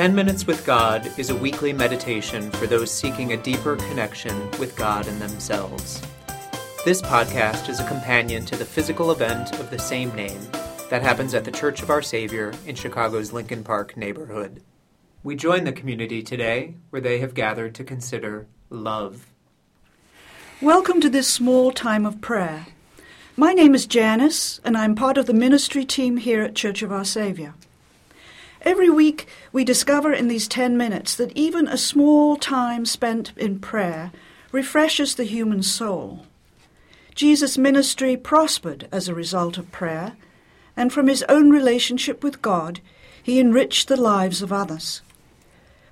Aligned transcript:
10 0.00 0.14
Minutes 0.14 0.46
with 0.46 0.64
God 0.64 1.12
is 1.18 1.28
a 1.28 1.36
weekly 1.36 1.74
meditation 1.74 2.50
for 2.52 2.66
those 2.66 2.90
seeking 2.90 3.34
a 3.34 3.36
deeper 3.36 3.76
connection 3.76 4.34
with 4.52 4.74
God 4.74 5.06
and 5.06 5.20
themselves. 5.20 6.00
This 6.86 7.02
podcast 7.02 7.68
is 7.68 7.80
a 7.80 7.86
companion 7.86 8.46
to 8.46 8.56
the 8.56 8.64
physical 8.64 9.10
event 9.10 9.60
of 9.60 9.68
the 9.68 9.78
same 9.78 10.10
name 10.14 10.40
that 10.88 11.02
happens 11.02 11.34
at 11.34 11.44
the 11.44 11.52
Church 11.52 11.82
of 11.82 11.90
Our 11.90 12.00
Savior 12.00 12.54
in 12.66 12.76
Chicago's 12.76 13.34
Lincoln 13.34 13.62
Park 13.62 13.94
neighborhood. 13.94 14.62
We 15.22 15.36
join 15.36 15.64
the 15.64 15.70
community 15.70 16.22
today 16.22 16.76
where 16.88 17.02
they 17.02 17.18
have 17.18 17.34
gathered 17.34 17.74
to 17.74 17.84
consider 17.84 18.46
love. 18.70 19.26
Welcome 20.62 21.02
to 21.02 21.10
this 21.10 21.28
small 21.28 21.72
time 21.72 22.06
of 22.06 22.22
prayer. 22.22 22.68
My 23.36 23.52
name 23.52 23.74
is 23.74 23.84
Janice, 23.84 24.62
and 24.64 24.78
I'm 24.78 24.94
part 24.94 25.18
of 25.18 25.26
the 25.26 25.34
ministry 25.34 25.84
team 25.84 26.16
here 26.16 26.40
at 26.40 26.54
Church 26.54 26.80
of 26.80 26.90
Our 26.90 27.04
Savior. 27.04 27.52
Every 28.62 28.90
week, 28.90 29.26
we 29.52 29.64
discover 29.64 30.12
in 30.12 30.28
these 30.28 30.46
10 30.46 30.76
minutes 30.76 31.14
that 31.14 31.34
even 31.34 31.66
a 31.66 31.78
small 31.78 32.36
time 32.36 32.84
spent 32.84 33.32
in 33.36 33.58
prayer 33.58 34.12
refreshes 34.52 35.14
the 35.14 35.24
human 35.24 35.62
soul. 35.62 36.26
Jesus' 37.14 37.56
ministry 37.56 38.18
prospered 38.18 38.86
as 38.92 39.08
a 39.08 39.14
result 39.14 39.56
of 39.56 39.72
prayer, 39.72 40.14
and 40.76 40.92
from 40.92 41.06
his 41.06 41.22
own 41.22 41.50
relationship 41.50 42.22
with 42.22 42.42
God, 42.42 42.80
he 43.22 43.40
enriched 43.40 43.88
the 43.88 44.00
lives 44.00 44.42
of 44.42 44.52
others. 44.52 45.00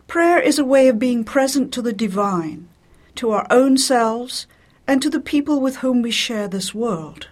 Prayer 0.06 0.38
is 0.38 0.58
a 0.58 0.64
way 0.64 0.88
of 0.88 0.98
being 0.98 1.24
present 1.24 1.72
to 1.72 1.82
the 1.82 1.92
divine, 1.92 2.68
to 3.14 3.30
our 3.30 3.46
own 3.50 3.78
selves, 3.78 4.46
and 4.86 5.00
to 5.00 5.08
the 5.08 5.20
people 5.20 5.60
with 5.60 5.76
whom 5.76 6.02
we 6.02 6.10
share 6.10 6.48
this 6.48 6.74
world. 6.74 7.28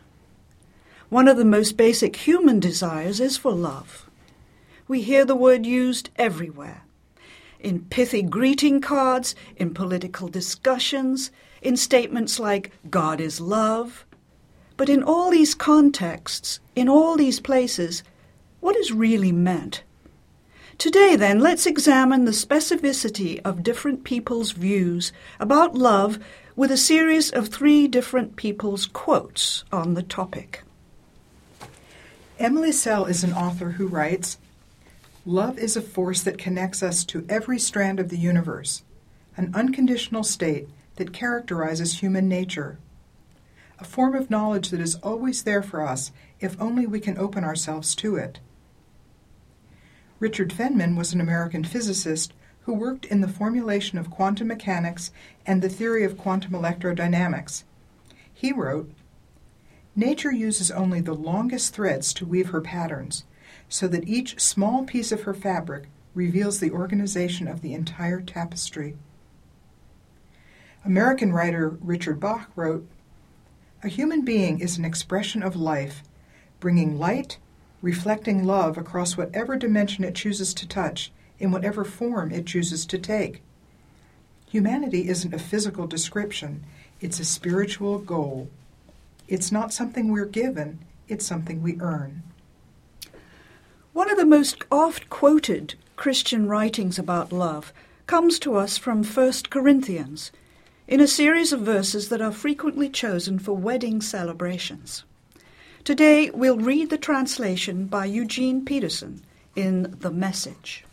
One 1.10 1.28
of 1.28 1.36
the 1.36 1.44
most 1.44 1.76
basic 1.76 2.16
human 2.16 2.58
desires 2.58 3.20
is 3.20 3.36
for 3.36 3.52
love 3.52 4.06
we 4.88 5.02
hear 5.02 5.24
the 5.24 5.34
word 5.34 5.66
used 5.66 6.10
everywhere 6.16 6.86
in 7.66 7.80
pithy 7.80 8.22
greeting 8.22 8.80
cards, 8.80 9.34
in 9.56 9.74
political 9.74 10.28
discussions, 10.28 11.30
in 11.62 11.76
statements 11.76 12.38
like, 12.38 12.70
God 12.90 13.20
is 13.20 13.40
love. 13.40 14.04
But 14.76 14.88
in 14.88 15.02
all 15.02 15.30
these 15.30 15.54
contexts, 15.54 16.60
in 16.74 16.88
all 16.88 17.16
these 17.16 17.40
places, 17.40 18.02
what 18.60 18.76
is 18.76 18.92
really 18.92 19.32
meant? 19.32 19.82
Today, 20.78 21.16
then, 21.16 21.40
let's 21.40 21.66
examine 21.66 22.24
the 22.24 22.32
specificity 22.32 23.40
of 23.42 23.62
different 23.62 24.04
people's 24.04 24.52
views 24.52 25.12
about 25.40 25.74
love 25.74 26.18
with 26.54 26.70
a 26.70 26.76
series 26.76 27.30
of 27.30 27.48
three 27.48 27.88
different 27.88 28.36
people's 28.36 28.86
quotes 28.86 29.64
on 29.72 29.94
the 29.94 30.02
topic. 30.02 30.62
Emily 32.38 32.72
Sell 32.72 33.06
is 33.06 33.24
an 33.24 33.32
author 33.32 33.70
who 33.70 33.86
writes 33.86 34.36
Love 35.28 35.58
is 35.58 35.76
a 35.76 35.82
force 35.82 36.22
that 36.22 36.38
connects 36.38 36.84
us 36.84 37.04
to 37.04 37.26
every 37.28 37.58
strand 37.58 37.98
of 37.98 38.10
the 38.10 38.16
universe, 38.16 38.84
an 39.36 39.50
unconditional 39.56 40.22
state 40.22 40.68
that 40.94 41.12
characterizes 41.12 41.98
human 41.98 42.28
nature, 42.28 42.78
a 43.80 43.84
form 43.84 44.14
of 44.14 44.30
knowledge 44.30 44.68
that 44.70 44.80
is 44.80 44.94
always 45.02 45.42
there 45.42 45.64
for 45.64 45.84
us 45.84 46.12
if 46.38 46.58
only 46.62 46.86
we 46.86 47.00
can 47.00 47.18
open 47.18 47.42
ourselves 47.42 47.96
to 47.96 48.14
it. 48.14 48.38
Richard 50.20 50.52
Feynman 50.52 50.96
was 50.96 51.12
an 51.12 51.20
American 51.20 51.64
physicist 51.64 52.32
who 52.60 52.72
worked 52.72 53.04
in 53.04 53.20
the 53.20 53.26
formulation 53.26 53.98
of 53.98 54.12
quantum 54.12 54.46
mechanics 54.46 55.10
and 55.44 55.60
the 55.60 55.68
theory 55.68 56.04
of 56.04 56.16
quantum 56.16 56.52
electrodynamics. 56.52 57.64
He 58.32 58.52
wrote, 58.52 58.92
Nature 59.96 60.32
uses 60.32 60.70
only 60.70 61.00
the 61.00 61.14
longest 61.14 61.74
threads 61.74 62.14
to 62.14 62.24
weave 62.24 62.50
her 62.50 62.60
patterns 62.60 63.24
so 63.68 63.88
that 63.88 64.08
each 64.08 64.40
small 64.40 64.84
piece 64.84 65.12
of 65.12 65.22
her 65.22 65.34
fabric 65.34 65.88
reveals 66.14 66.60
the 66.60 66.70
organization 66.70 67.46
of 67.46 67.62
the 67.62 67.74
entire 67.74 68.20
tapestry. 68.20 68.96
American 70.84 71.32
writer 71.32 71.68
Richard 71.80 72.20
Bach 72.20 72.50
wrote 72.54 72.86
A 73.82 73.88
human 73.88 74.24
being 74.24 74.60
is 74.60 74.78
an 74.78 74.84
expression 74.84 75.42
of 75.42 75.56
life, 75.56 76.02
bringing 76.60 76.98
light, 76.98 77.38
reflecting 77.82 78.44
love 78.44 78.78
across 78.78 79.16
whatever 79.16 79.56
dimension 79.56 80.04
it 80.04 80.14
chooses 80.14 80.54
to 80.54 80.66
touch, 80.66 81.12
in 81.38 81.50
whatever 81.50 81.84
form 81.84 82.32
it 82.32 82.46
chooses 82.46 82.86
to 82.86 82.98
take. 82.98 83.42
Humanity 84.48 85.08
isn't 85.08 85.34
a 85.34 85.38
physical 85.38 85.86
description, 85.86 86.64
it's 87.00 87.20
a 87.20 87.24
spiritual 87.24 87.98
goal. 87.98 88.48
It's 89.28 89.52
not 89.52 89.72
something 89.72 90.10
we're 90.10 90.24
given, 90.24 90.78
it's 91.08 91.26
something 91.26 91.62
we 91.62 91.78
earn. 91.80 92.22
One 93.96 94.10
of 94.10 94.18
the 94.18 94.26
most 94.26 94.62
oft 94.70 95.08
quoted 95.08 95.74
Christian 95.96 96.46
writings 96.46 96.98
about 96.98 97.32
love 97.32 97.72
comes 98.06 98.38
to 98.40 98.54
us 98.56 98.76
from 98.76 99.02
1 99.02 99.32
Corinthians, 99.48 100.32
in 100.86 101.00
a 101.00 101.06
series 101.06 101.50
of 101.50 101.60
verses 101.60 102.10
that 102.10 102.20
are 102.20 102.30
frequently 102.30 102.90
chosen 102.90 103.38
for 103.38 103.54
wedding 103.54 104.02
celebrations. 104.02 105.04
Today 105.82 106.28
we'll 106.28 106.58
read 106.58 106.90
the 106.90 106.98
translation 106.98 107.86
by 107.86 108.04
Eugene 108.04 108.66
Peterson 108.66 109.22
in 109.54 109.96
The 110.00 110.10
Message. 110.10 110.84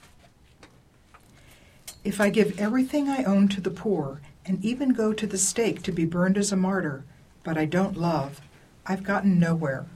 If 2.05 2.21
I 2.21 2.29
give 2.29 2.57
everything 2.57 3.09
I 3.09 3.25
own 3.25 3.49
to 3.49 3.59
the 3.59 3.69
poor 3.69 4.21
and 4.45 4.63
even 4.63 4.93
go 4.93 5.11
to 5.11 5.27
the 5.27 5.37
stake 5.37 5.83
to 5.83 5.91
be 5.91 6.05
burned 6.05 6.37
as 6.37 6.53
a 6.53 6.55
martyr, 6.55 7.03
but 7.43 7.57
I 7.57 7.65
don't 7.65 7.97
love, 7.97 8.39
I've 8.85 9.03
gotten 9.03 9.41
nowhere. 9.41 9.87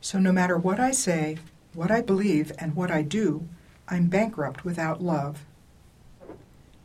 So 0.00 0.18
no 0.18 0.32
matter 0.32 0.58
what 0.58 0.80
I 0.80 0.90
say, 0.90 1.38
what 1.76 1.90
I 1.90 2.00
believe 2.00 2.50
and 2.58 2.74
what 2.74 2.90
I 2.90 3.02
do, 3.02 3.46
I'm 3.86 4.06
bankrupt 4.06 4.64
without 4.64 5.02
love. 5.02 5.44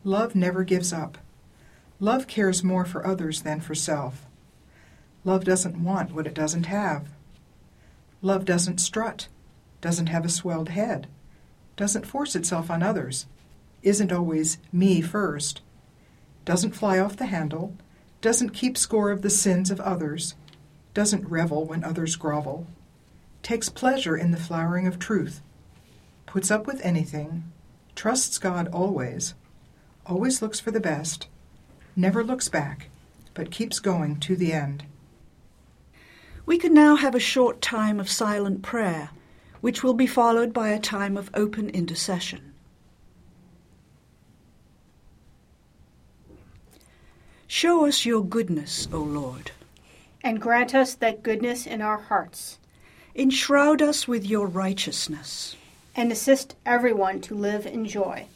Love 0.04 0.34
never 0.34 0.64
gives 0.64 0.92
up. 0.92 1.16
Love 1.98 2.26
cares 2.26 2.62
more 2.62 2.84
for 2.84 3.06
others 3.06 3.40
than 3.40 3.60
for 3.60 3.74
self. 3.74 4.26
Love 5.24 5.44
doesn't 5.44 5.82
want 5.82 6.12
what 6.12 6.26
it 6.26 6.34
doesn't 6.34 6.66
have. 6.66 7.08
Love 8.20 8.44
doesn't 8.44 8.78
strut, 8.78 9.28
doesn't 9.80 10.08
have 10.08 10.26
a 10.26 10.28
swelled 10.28 10.68
head, 10.68 11.06
doesn't 11.76 12.06
force 12.06 12.36
itself 12.36 12.70
on 12.70 12.82
others, 12.82 13.26
isn't 13.82 14.12
always 14.12 14.58
me 14.72 15.00
first, 15.00 15.62
doesn't 16.44 16.76
fly 16.76 16.98
off 16.98 17.16
the 17.16 17.26
handle, 17.26 17.74
doesn't 18.20 18.50
keep 18.50 18.76
score 18.76 19.10
of 19.10 19.22
the 19.22 19.30
sins 19.30 19.70
of 19.70 19.80
others, 19.80 20.34
doesn't 20.92 21.28
revel 21.28 21.64
when 21.64 21.82
others 21.82 22.14
grovel 22.14 22.66
takes 23.42 23.68
pleasure 23.68 24.16
in 24.16 24.30
the 24.30 24.36
flowering 24.36 24.86
of 24.86 24.98
truth, 24.98 25.40
puts 26.26 26.50
up 26.50 26.66
with 26.66 26.80
anything, 26.84 27.44
trusts 27.94 28.38
God 28.38 28.68
always, 28.68 29.34
always 30.06 30.40
looks 30.40 30.60
for 30.60 30.70
the 30.70 30.80
best, 30.80 31.28
never 31.96 32.22
looks 32.22 32.48
back, 32.48 32.88
but 33.34 33.50
keeps 33.50 33.80
going 33.80 34.18
to 34.20 34.36
the 34.36 34.52
end. 34.52 34.84
We 36.46 36.58
can 36.58 36.74
now 36.74 36.96
have 36.96 37.14
a 37.14 37.20
short 37.20 37.60
time 37.60 38.00
of 38.00 38.10
silent 38.10 38.62
prayer, 38.62 39.10
which 39.60 39.82
will 39.82 39.94
be 39.94 40.06
followed 40.06 40.52
by 40.52 40.70
a 40.70 40.80
time 40.80 41.16
of 41.16 41.30
open 41.34 41.70
intercession. 41.70 42.52
Show 47.46 47.86
us 47.86 48.06
your 48.06 48.24
goodness, 48.24 48.88
O 48.92 48.98
Lord. 48.98 49.50
And 50.24 50.40
grant 50.40 50.74
us 50.74 50.94
that 50.94 51.22
goodness 51.22 51.66
in 51.66 51.82
our 51.82 51.98
hearts 51.98 52.58
Enshroud 53.14 53.82
us 53.82 54.08
with 54.08 54.24
your 54.24 54.46
righteousness. 54.46 55.56
And 55.94 56.10
assist 56.10 56.56
everyone 56.64 57.20
to 57.22 57.34
live 57.34 57.66
in 57.66 57.86
joy. 57.86 58.26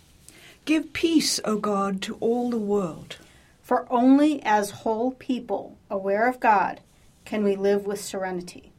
Give 0.67 0.93
peace, 0.93 1.41
O 1.45 1.57
God, 1.57 2.03
to 2.03 2.17
all 2.21 2.51
the 2.51 2.59
world. 2.59 3.17
For 3.63 3.87
only 3.91 4.43
as 4.43 4.71
whole 4.71 5.13
people, 5.13 5.79
aware 5.91 6.29
of 6.29 6.41
God, 6.41 6.81
can 7.25 7.43
we 7.43 7.57
live 7.57 7.87
with 7.87 8.01
serenity. 8.01 8.71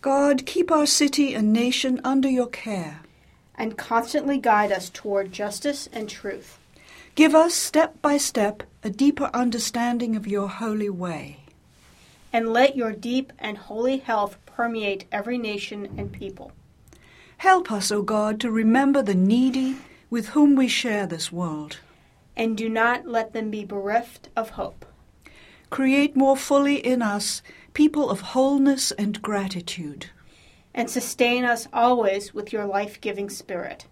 God, 0.00 0.46
keep 0.46 0.70
our 0.70 0.86
city 0.86 1.34
and 1.34 1.52
nation 1.52 2.00
under 2.04 2.28
your 2.28 2.46
care. 2.46 3.00
And 3.56 3.76
constantly 3.76 4.38
guide 4.38 4.72
us 4.72 4.88
toward 4.88 5.32
justice 5.32 5.88
and 5.92 6.08
truth. 6.08 6.58
Give 7.14 7.34
us, 7.34 7.54
step 7.54 8.00
by 8.00 8.16
step, 8.16 8.62
a 8.82 8.88
deeper 8.88 9.30
understanding 9.34 10.16
of 10.16 10.26
your 10.26 10.48
holy 10.48 10.88
way. 10.88 11.40
And 12.32 12.52
let 12.52 12.76
your 12.76 12.92
deep 12.92 13.32
and 13.38 13.58
holy 13.58 13.98
health 13.98 14.38
permeate 14.46 15.06
every 15.10 15.38
nation 15.38 15.94
and 15.96 16.12
people. 16.12 16.52
Help 17.38 17.72
us, 17.72 17.90
O 17.90 18.02
God, 18.02 18.38
to 18.40 18.50
remember 18.50 19.02
the 19.02 19.14
needy 19.14 19.76
with 20.10 20.28
whom 20.28 20.56
we 20.56 20.68
share 20.68 21.06
this 21.06 21.32
world. 21.32 21.78
And 22.36 22.56
do 22.56 22.68
not 22.68 23.06
let 23.06 23.32
them 23.32 23.50
be 23.50 23.64
bereft 23.64 24.28
of 24.36 24.50
hope. 24.50 24.84
Create 25.70 26.16
more 26.16 26.36
fully 26.36 26.76
in 26.76 27.00
us 27.00 27.42
people 27.72 28.10
of 28.10 28.20
wholeness 28.20 28.92
and 28.92 29.22
gratitude. 29.22 30.10
And 30.74 30.90
sustain 30.90 31.44
us 31.44 31.68
always 31.72 32.34
with 32.34 32.52
your 32.52 32.66
life 32.66 33.00
giving 33.00 33.30
spirit. 33.30 33.86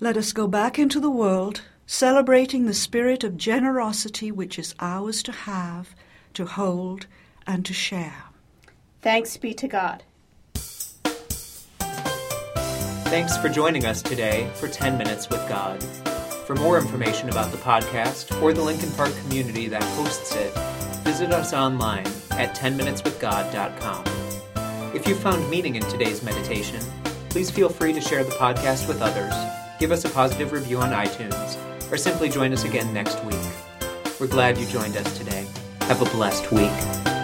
Let 0.00 0.16
us 0.16 0.32
go 0.32 0.46
back 0.46 0.78
into 0.78 0.98
the 0.98 1.10
world, 1.10 1.62
celebrating 1.86 2.66
the 2.66 2.74
spirit 2.74 3.22
of 3.22 3.36
generosity 3.36 4.32
which 4.32 4.58
is 4.58 4.74
ours 4.80 5.22
to 5.24 5.32
have, 5.32 5.94
to 6.34 6.46
hold, 6.46 7.06
and 7.46 7.64
to 7.66 7.72
share. 7.72 8.24
Thanks 9.02 9.36
be 9.36 9.54
to 9.54 9.68
God. 9.68 10.04
Thanks 13.10 13.36
for 13.36 13.48
joining 13.48 13.86
us 13.86 14.02
today 14.02 14.48
for 14.54 14.68
10 14.68 14.96
Minutes 14.96 15.28
with 15.28 15.46
God. 15.48 15.82
For 16.46 16.54
more 16.54 16.78
information 16.78 17.28
about 17.28 17.50
the 17.50 17.58
podcast 17.58 18.40
or 18.40 18.52
the 18.52 18.62
Lincoln 18.62 18.90
Park 18.92 19.12
community 19.22 19.66
that 19.68 19.82
hosts 19.82 20.34
it, 20.36 20.56
visit 21.02 21.32
us 21.32 21.52
online 21.52 22.06
at 22.32 22.56
10minuteswithgod.com. 22.56 24.04
If 24.94 25.08
you 25.08 25.14
found 25.14 25.48
meaning 25.50 25.76
in 25.76 25.82
today's 25.84 26.22
meditation, 26.22 26.80
please 27.30 27.50
feel 27.50 27.68
free 27.68 27.92
to 27.92 28.00
share 28.00 28.24
the 28.24 28.32
podcast 28.32 28.88
with 28.88 29.00
others, 29.02 29.34
give 29.78 29.92
us 29.92 30.04
a 30.04 30.10
positive 30.10 30.52
review 30.52 30.78
on 30.78 30.90
iTunes, 30.90 31.56
or 31.90 31.96
simply 31.96 32.28
join 32.28 32.52
us 32.52 32.64
again 32.64 32.92
next 32.92 33.24
week. 33.24 33.34
We're 34.20 34.26
glad 34.26 34.58
you 34.58 34.66
joined 34.66 34.96
us 34.96 35.16
today. 35.16 35.46
Have 35.82 36.02
a 36.02 36.10
blessed 36.10 36.52
week. 36.52 37.19